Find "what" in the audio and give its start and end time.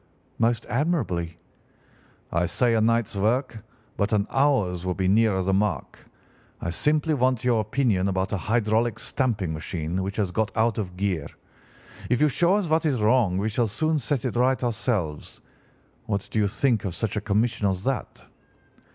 12.67-12.83, 16.07-16.29